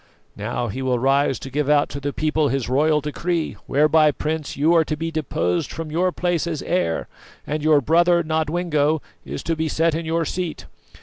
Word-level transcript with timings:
"Now 0.35 0.67
he 0.67 0.81
will 0.81 0.97
rise 0.97 1.37
to 1.37 1.51
give 1.51 1.69
out 1.69 1.87
to 1.89 1.99
the 1.99 2.11
people 2.11 2.47
his 2.47 2.67
royal 2.67 3.01
decree, 3.01 3.53
whereby, 3.67 4.09
Prince, 4.09 4.57
you 4.57 4.73
are 4.73 4.83
to 4.83 4.97
be 4.97 5.11
deposed 5.11 5.71
from 5.71 5.91
your 5.91 6.11
place 6.11 6.47
as 6.47 6.63
heir, 6.63 7.07
and 7.45 7.61
your 7.61 7.81
brother, 7.81 8.23
Nodwengo, 8.23 8.99
is 9.25 9.43
to 9.43 9.55
be 9.55 9.67
set 9.67 9.93
in 9.93 10.05
your 10.07 10.25
seat. 10.25 10.65